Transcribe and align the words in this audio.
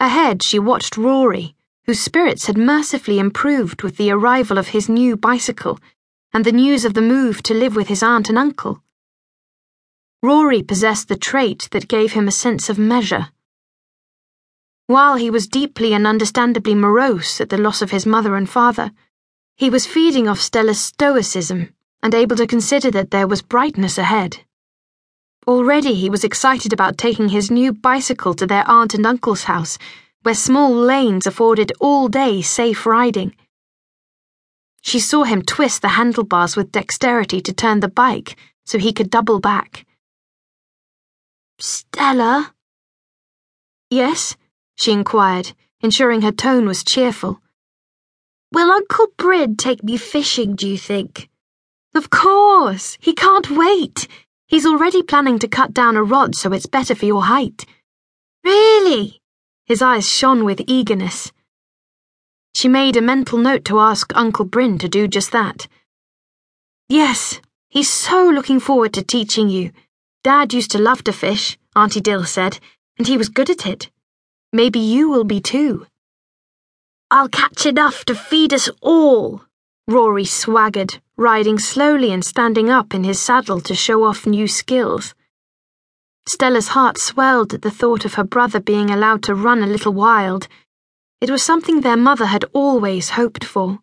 Ahead, 0.00 0.42
she 0.42 0.58
watched 0.58 0.96
Rory, 0.96 1.54
whose 1.84 2.00
spirits 2.00 2.46
had 2.46 2.56
mercifully 2.56 3.18
improved 3.18 3.82
with 3.82 3.98
the 3.98 4.10
arrival 4.10 4.56
of 4.56 4.68
his 4.68 4.88
new 4.88 5.14
bicycle 5.14 5.78
and 6.32 6.44
the 6.44 6.52
news 6.52 6.86
of 6.86 6.94
the 6.94 7.02
move 7.02 7.42
to 7.42 7.52
live 7.52 7.76
with 7.76 7.88
his 7.88 8.02
aunt 8.02 8.30
and 8.30 8.38
uncle. 8.38 8.82
Rory 10.22 10.62
possessed 10.62 11.08
the 11.08 11.18
trait 11.18 11.68
that 11.72 11.86
gave 11.88 12.12
him 12.12 12.26
a 12.26 12.32
sense 12.32 12.70
of 12.70 12.78
measure. 12.78 13.28
While 14.86 15.16
he 15.16 15.30
was 15.30 15.46
deeply 15.46 15.92
and 15.92 16.06
understandably 16.06 16.74
morose 16.74 17.38
at 17.38 17.50
the 17.50 17.58
loss 17.58 17.82
of 17.82 17.90
his 17.90 18.06
mother 18.06 18.36
and 18.36 18.48
father, 18.48 18.92
he 19.54 19.68
was 19.68 19.86
feeding 19.86 20.26
off 20.26 20.40
Stella's 20.40 20.80
stoicism 20.80 21.74
and 22.02 22.14
able 22.14 22.36
to 22.36 22.46
consider 22.46 22.90
that 22.90 23.10
there 23.10 23.28
was 23.28 23.42
brightness 23.42 23.98
ahead. 23.98 24.44
Already 25.50 25.94
he 25.94 26.08
was 26.08 26.22
excited 26.22 26.72
about 26.72 26.96
taking 26.96 27.30
his 27.30 27.50
new 27.50 27.72
bicycle 27.72 28.34
to 28.34 28.46
their 28.46 28.62
aunt 28.70 28.94
and 28.94 29.04
uncle's 29.04 29.42
house, 29.42 29.78
where 30.22 30.32
small 30.32 30.72
lanes 30.72 31.26
afforded 31.26 31.72
all 31.80 32.06
day 32.06 32.40
safe 32.40 32.86
riding. 32.86 33.34
She 34.80 35.00
saw 35.00 35.24
him 35.24 35.42
twist 35.42 35.82
the 35.82 35.88
handlebars 35.98 36.54
with 36.54 36.70
dexterity 36.70 37.40
to 37.40 37.52
turn 37.52 37.80
the 37.80 37.88
bike 37.88 38.36
so 38.64 38.78
he 38.78 38.92
could 38.92 39.10
double 39.10 39.40
back. 39.40 39.84
Stella? 41.58 42.54
Yes? 43.90 44.36
she 44.76 44.92
inquired, 44.92 45.52
ensuring 45.80 46.22
her 46.22 46.30
tone 46.30 46.64
was 46.64 46.84
cheerful. 46.84 47.40
Will 48.52 48.70
Uncle 48.70 49.08
Bryn 49.16 49.56
take 49.56 49.82
me 49.82 49.96
fishing, 49.96 50.54
do 50.54 50.68
you 50.68 50.78
think? 50.78 51.28
Of 51.92 52.08
course! 52.08 52.96
He 53.00 53.14
can't 53.14 53.50
wait! 53.50 54.06
He's 54.50 54.66
already 54.66 55.04
planning 55.04 55.38
to 55.38 55.46
cut 55.46 55.72
down 55.72 55.96
a 55.96 56.02
rod 56.02 56.34
so 56.34 56.52
it's 56.52 56.66
better 56.66 56.96
for 56.96 57.06
your 57.06 57.22
height. 57.22 57.64
Really? 58.42 59.20
His 59.64 59.80
eyes 59.80 60.10
shone 60.10 60.44
with 60.44 60.64
eagerness. 60.66 61.30
She 62.56 62.66
made 62.66 62.96
a 62.96 63.00
mental 63.00 63.38
note 63.38 63.64
to 63.66 63.78
ask 63.78 64.10
Uncle 64.16 64.44
Bryn 64.44 64.76
to 64.78 64.88
do 64.88 65.06
just 65.06 65.30
that. 65.30 65.68
Yes, 66.88 67.40
he's 67.68 67.88
so 67.88 68.28
looking 68.28 68.58
forward 68.58 68.92
to 68.94 69.04
teaching 69.04 69.48
you. 69.48 69.70
Dad 70.24 70.52
used 70.52 70.72
to 70.72 70.78
love 70.78 71.04
to 71.04 71.12
fish, 71.12 71.56
Auntie 71.76 72.00
Dill 72.00 72.24
said, 72.24 72.58
and 72.98 73.06
he 73.06 73.16
was 73.16 73.28
good 73.28 73.50
at 73.50 73.66
it. 73.66 73.88
Maybe 74.52 74.80
you 74.80 75.08
will 75.08 75.22
be 75.22 75.40
too. 75.40 75.86
I'll 77.08 77.28
catch 77.28 77.66
enough 77.66 78.04
to 78.06 78.16
feed 78.16 78.52
us 78.52 78.68
all, 78.82 79.42
Rory 79.86 80.24
swaggered, 80.24 81.00
riding 81.20 81.60
slowly 81.60 82.10
and 82.10 82.24
standing 82.24 82.68
up 82.68 82.92
in 82.92 83.04
his 83.04 83.20
saddle 83.20 83.60
to 83.60 83.76
show 83.76 84.02
off 84.02 84.26
new 84.26 84.48
skills. 84.48 85.14
Stella's 86.26 86.68
heart 86.68 86.98
swelled 86.98 87.54
at 87.54 87.62
the 87.62 87.70
thought 87.70 88.04
of 88.04 88.14
her 88.14 88.24
brother 88.24 88.58
being 88.58 88.90
allowed 88.90 89.22
to 89.22 89.36
run 89.36 89.62
a 89.62 89.68
little 89.68 89.92
wild 89.92 90.48
it 91.20 91.28
was 91.28 91.42
something 91.42 91.82
their 91.82 91.98
mother 91.98 92.24
had 92.24 92.46
always 92.54 93.10
hoped 93.10 93.44
for, 93.44 93.80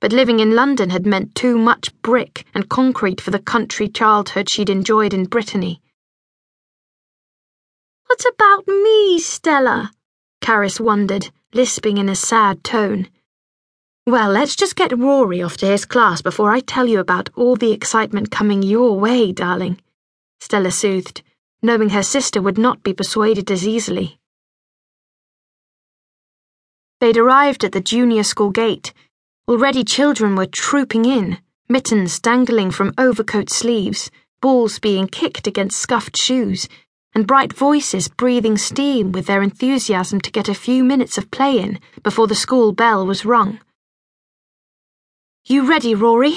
but 0.00 0.12
living 0.12 0.38
in 0.38 0.54
London 0.54 0.90
had 0.90 1.04
meant 1.04 1.34
too 1.34 1.58
much 1.58 1.92
brick 2.00 2.46
and 2.54 2.68
concrete 2.68 3.20
for 3.20 3.32
the 3.32 3.40
country 3.40 3.88
childhood 3.88 4.48
she'd 4.48 4.70
enjoyed 4.70 5.12
in 5.12 5.24
Brittany. 5.24 5.82
What 8.06 8.24
about 8.32 8.68
me, 8.68 9.18
Stella? 9.18 9.90
Caris 10.40 10.78
wondered, 10.78 11.32
lisping 11.52 11.98
in 11.98 12.08
a 12.08 12.14
sad 12.14 12.62
tone. 12.62 13.08
Well, 14.08 14.30
let's 14.30 14.54
just 14.54 14.76
get 14.76 14.96
Rory 14.96 15.42
off 15.42 15.56
to 15.56 15.66
his 15.66 15.84
class 15.84 16.22
before 16.22 16.52
I 16.52 16.60
tell 16.60 16.86
you 16.86 17.00
about 17.00 17.28
all 17.34 17.56
the 17.56 17.72
excitement 17.72 18.30
coming 18.30 18.62
your 18.62 18.96
way, 18.96 19.32
darling, 19.32 19.80
Stella 20.38 20.70
soothed, 20.70 21.22
knowing 21.60 21.88
her 21.88 22.04
sister 22.04 22.40
would 22.40 22.56
not 22.56 22.84
be 22.84 22.92
persuaded 22.92 23.50
as 23.50 23.66
easily. 23.66 24.20
They'd 27.00 27.16
arrived 27.16 27.64
at 27.64 27.72
the 27.72 27.80
junior 27.80 28.22
school 28.22 28.50
gate. 28.50 28.94
Already 29.48 29.82
children 29.82 30.36
were 30.36 30.46
trooping 30.46 31.04
in, 31.04 31.38
mittens 31.68 32.20
dangling 32.20 32.70
from 32.70 32.94
overcoat 32.96 33.50
sleeves, 33.50 34.12
balls 34.40 34.78
being 34.78 35.08
kicked 35.08 35.48
against 35.48 35.80
scuffed 35.80 36.16
shoes, 36.16 36.68
and 37.12 37.26
bright 37.26 37.52
voices 37.52 38.06
breathing 38.06 38.56
steam 38.56 39.10
with 39.10 39.26
their 39.26 39.42
enthusiasm 39.42 40.20
to 40.20 40.30
get 40.30 40.48
a 40.48 40.54
few 40.54 40.84
minutes 40.84 41.18
of 41.18 41.32
play 41.32 41.58
in 41.58 41.80
before 42.04 42.28
the 42.28 42.36
school 42.36 42.70
bell 42.70 43.04
was 43.04 43.24
rung. 43.24 43.58
You 45.46 45.68
ready, 45.68 45.94
Rory? 45.94 46.36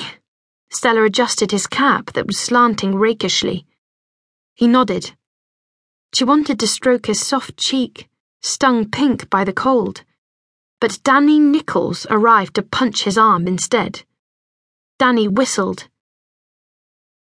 Stella 0.72 1.04
adjusted 1.04 1.52
his 1.52 1.68
cap 1.68 2.14
that 2.14 2.28
was 2.28 2.40
slanting 2.40 2.94
rakishly. 2.96 3.66
He 4.56 4.68
nodded. 4.68 5.12
She 6.14 6.24
wanted 6.24 6.60
to 6.60 6.68
stroke 6.68 7.08
his 7.08 7.20
soft 7.20 7.58
cheek, 7.58 8.08
stung 8.42 8.90
pink 8.90 9.30
by 9.30 9.44
the 9.44 9.54
cold 9.54 10.04
but 10.80 11.00
Danny 11.04 11.40
Nichols 11.40 12.08
arrived 12.10 12.56
to 12.56 12.64
punch 12.64 13.04
his 13.04 13.18
arm 13.18 13.48
instead. 13.48 14.04
Danny 14.98 15.28
whistled. 15.28 15.88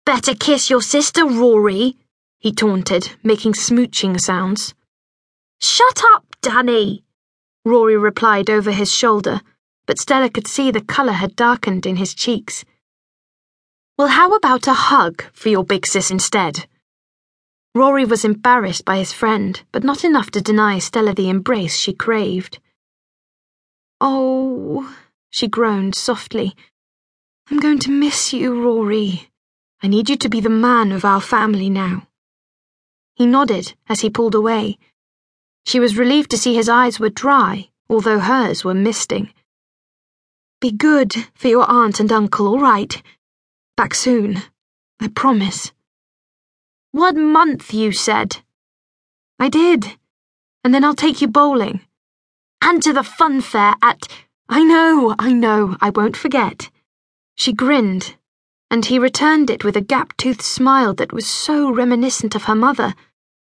Better 0.04 0.34
kiss 0.34 0.68
your 0.70 0.82
sister, 0.82 1.24
Rory, 1.24 1.96
he 2.38 2.52
taunted, 2.52 3.16
making 3.22 3.54
smooching 3.54 4.20
sounds. 4.20 4.74
Shut 5.60 6.02
up, 6.14 6.36
Danny, 6.42 7.02
Rory 7.64 7.96
replied 7.96 8.50
over 8.50 8.70
his 8.70 8.92
shoulder, 8.92 9.40
but 9.86 9.98
Stella 9.98 10.28
could 10.28 10.46
see 10.46 10.70
the 10.70 10.80
colour 10.80 11.12
had 11.12 11.36
darkened 11.36 11.86
in 11.86 11.96
his 11.96 12.14
cheeks. 12.14 12.64
Well, 13.96 14.08
how 14.08 14.34
about 14.34 14.66
a 14.66 14.74
hug 14.74 15.24
for 15.32 15.48
your 15.48 15.64
big 15.64 15.86
sis 15.86 16.10
instead? 16.10 16.66
Rory 17.74 18.04
was 18.04 18.24
embarrassed 18.24 18.84
by 18.84 18.98
his 18.98 19.12
friend, 19.12 19.62
but 19.70 19.84
not 19.84 20.04
enough 20.04 20.30
to 20.32 20.40
deny 20.40 20.78
Stella 20.78 21.14
the 21.14 21.28
embrace 21.28 21.76
she 21.76 21.92
craved. 21.92 22.58
Oh, 24.00 24.96
she 25.30 25.46
groaned 25.46 25.94
softly. 25.94 26.54
I'm 27.50 27.60
going 27.60 27.78
to 27.80 27.90
miss 27.90 28.32
you, 28.32 28.60
Rory. 28.62 29.28
I 29.82 29.88
need 29.88 30.10
you 30.10 30.16
to 30.16 30.28
be 30.28 30.40
the 30.40 30.50
man 30.50 30.90
of 30.90 31.04
our 31.04 31.20
family 31.20 31.70
now. 31.70 32.08
He 33.14 33.24
nodded 33.24 33.74
as 33.88 34.00
he 34.00 34.10
pulled 34.10 34.34
away. 34.34 34.78
She 35.64 35.80
was 35.80 35.96
relieved 35.96 36.30
to 36.32 36.38
see 36.38 36.54
his 36.54 36.68
eyes 36.68 36.98
were 36.98 37.08
dry, 37.08 37.70
although 37.88 38.18
hers 38.18 38.64
were 38.64 38.74
misting. 38.74 39.32
Be 40.60 40.70
good 40.72 41.14
for 41.34 41.48
your 41.48 41.68
aunt 41.70 42.00
and 42.00 42.10
uncle, 42.10 42.48
all 42.48 42.60
right? 42.60 43.02
Back 43.76 43.94
soon. 43.94 44.42
I 45.00 45.08
promise. 45.08 45.72
One 46.92 47.32
month, 47.32 47.74
you 47.74 47.92
said. 47.92 48.38
I 49.38 49.48
did. 49.48 49.96
And 50.64 50.74
then 50.74 50.84
I'll 50.84 50.94
take 50.94 51.20
you 51.20 51.28
bowling 51.28 51.80
and 52.66 52.82
to 52.82 52.92
the 52.92 53.04
fun 53.04 53.40
fair 53.40 53.74
at. 53.80 54.08
I 54.48 54.64
know, 54.64 55.14
I 55.20 55.32
know, 55.32 55.76
I 55.80 55.90
won't 55.90 56.16
forget. 56.16 56.68
She 57.36 57.52
grinned, 57.52 58.16
and 58.70 58.84
he 58.84 58.98
returned 58.98 59.50
it 59.50 59.64
with 59.64 59.76
a 59.76 59.80
gap 59.80 60.16
toothed 60.16 60.42
smile 60.42 60.92
that 60.94 61.12
was 61.12 61.28
so 61.28 61.70
reminiscent 61.70 62.34
of 62.34 62.44
her 62.44 62.56
mother 62.56 62.94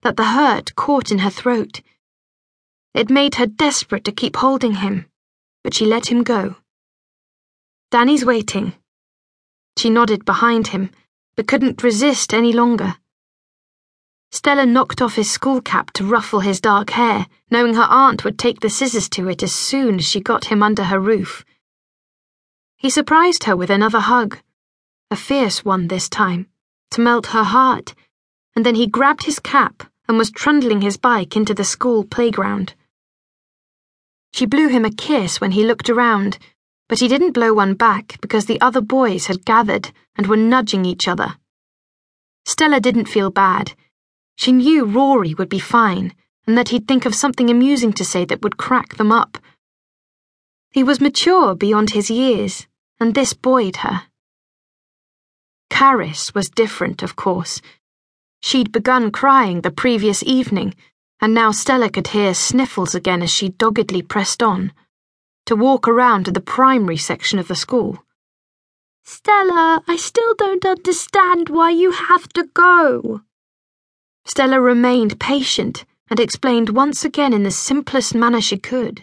that 0.03 0.17
the 0.17 0.25
hurt 0.25 0.75
caught 0.75 1.11
in 1.11 1.21
her 1.21 1.31
throat. 1.31 1.81
It 2.93 3.09
made 3.09 3.37
her 3.37 3.47
desperate 3.47 4.05
to 4.05 4.13
keep 4.13 4.37
holding 4.37 4.75
him, 4.75 5.07
but 5.63 5.73
she 5.73 5.87
let 5.87 6.11
him 6.11 6.23
go. 6.23 6.57
Danny's 7.95 8.25
waiting. 8.25 8.73
She 9.79 9.89
nodded 9.89 10.25
behind 10.25 10.67
him, 10.67 10.91
but 11.37 11.47
couldn't 11.47 11.85
resist 11.85 12.35
any 12.35 12.53
longer. 12.53 12.97
Stella 14.33 14.67
knocked 14.67 15.01
off 15.01 15.15
his 15.15 15.31
school 15.31 15.61
cap 15.61 15.93
to 15.93 16.05
ruffle 16.05 16.41
his 16.41 16.61
dark 16.61 16.91
hair, 16.91 17.29
knowing 17.53 17.75
her 17.75 17.87
aunt 17.89 18.25
would 18.25 18.37
take 18.37 18.59
the 18.59 18.69
scissors 18.69 19.09
to 19.11 19.29
it 19.29 19.45
as 19.45 19.55
soon 19.55 20.01
as 20.01 20.05
she 20.05 20.19
got 20.21 20.47
him 20.47 20.61
under 20.61 20.83
her 20.83 20.99
roof. 20.99 21.45
He 22.77 22.91
surprised 22.91 23.45
her 23.45 23.55
with 23.55 23.71
another 23.71 24.01
hug, 24.01 24.41
a 25.13 25.15
fierce 25.15 25.65
one 25.65 25.87
this 25.87 26.09
time, 26.09 26.49
to 26.91 27.01
melt 27.01 27.27
her 27.27 27.45
heart, 27.45 27.95
and 28.57 28.67
then 28.67 28.75
he 28.75 28.89
grabbed 28.89 29.23
his 29.23 29.39
cap 29.39 29.85
and 30.09 30.19
was 30.19 30.33
trundling 30.33 30.81
his 30.81 30.97
bike 30.97 31.37
into 31.37 31.55
the 31.55 31.63
school 31.63 32.03
playground. 32.03 32.75
She 34.33 34.47
blew 34.47 34.67
him 34.67 34.85
a 34.85 34.91
kiss 34.91 35.41
when 35.41 35.53
he 35.53 35.63
looked 35.63 35.89
around, 35.89 36.39
but 36.89 37.01
he 37.01 37.09
didn't 37.09 37.33
blow 37.33 37.55
one 37.55 37.75
back 37.75 38.21
because 38.21 38.47
the 38.47 38.61
other 38.61 38.81
boys 38.81 39.27
had 39.27 39.45
gathered 39.45 39.91
and 40.17 40.27
were 40.27 40.37
nudging 40.37 40.85
each 40.85 41.09
other. 41.09 41.37
Stella 42.45 42.81
didn't 42.81 43.07
feel 43.07 43.31
bad 43.31 43.75
she 44.37 44.53
knew 44.53 44.85
Rory 44.85 45.35
would 45.35 45.49
be 45.49 45.59
fine, 45.59 46.15
and 46.47 46.59
that 46.59 46.71
he'd 46.71 46.89
think 46.89 47.07
of 47.07 47.15
something 47.15 47.51
amusing 47.51 47.93
to 47.95 48.05
say 48.05 48.25
that 48.25 48.43
would 48.43 48.57
crack 48.57 48.97
them 48.97 49.13
up. 49.13 49.39
He 50.71 50.83
was 50.83 51.01
mature 51.01 51.55
beyond 51.55 51.91
his 51.91 52.11
years, 52.11 52.67
and 52.99 53.15
this 53.15 53.33
buoyed 53.33 53.77
her. 53.77 54.03
Caris 55.71 56.35
was 56.35 56.51
different, 56.51 57.03
of 57.03 57.17
course. 57.17 57.61
She'd 58.43 58.73
begun 58.73 59.11
crying 59.11 59.61
the 59.61 59.71
previous 59.71 60.23
evening, 60.23 60.75
and 61.21 61.33
now 61.33 61.53
Stella 61.53 61.89
could 61.89 62.09
hear 62.09 62.35
sniffles 62.35 62.95
again 62.95 63.23
as 63.23 63.31
she 63.31 63.51
doggedly 63.51 64.03
pressed 64.03 64.43
on 64.43 64.73
to 65.47 65.57
walk 65.57 65.89
around 65.89 66.25
to 66.25 66.31
the 66.31 66.41
primary 66.41 66.97
section 66.97 67.39
of 67.39 67.49
the 67.49 67.57
school. 67.57 68.05
Stella, 69.03 69.83
I 69.89 69.97
still 69.97 70.35
don't 70.37 70.65
understand 70.65 71.49
why 71.49 71.71
you 71.71 71.91
have 71.91 72.29
to 72.35 72.45
go. 72.55 73.23
Stella 74.25 74.61
remained 74.61 75.21
patient, 75.21 75.85
and 76.09 76.21
explained 76.21 76.71
once 76.71 77.05
again 77.05 77.33
in 77.33 77.43
the 77.43 77.51
simplest 77.51 78.15
manner 78.15 78.41
she 78.41 78.57
could. 78.57 79.03